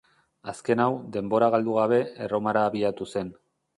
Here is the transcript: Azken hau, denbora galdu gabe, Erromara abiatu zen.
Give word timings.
Azken 0.53 0.81
hau, 0.85 0.87
denbora 1.17 1.49
galdu 1.55 1.75
gabe, 1.81 1.99
Erromara 2.29 2.65
abiatu 2.71 3.09
zen. 3.15 3.31